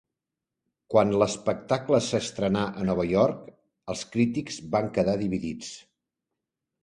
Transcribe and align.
Quan 0.93 1.11
l'espectacle 1.23 1.99
s'estrenà 2.05 2.63
a 2.83 2.87
Nova 2.89 3.05
York 3.11 3.45
els 3.95 4.01
crítics 4.15 4.57
van 4.77 4.89
quedar 4.95 5.17
dividits. 5.25 5.69